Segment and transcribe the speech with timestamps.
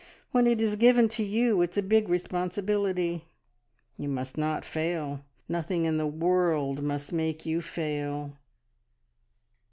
[0.31, 3.25] When it is given to you it's a big responsibility.
[3.99, 8.33] You must not fail; nothing in the world must make you fail!"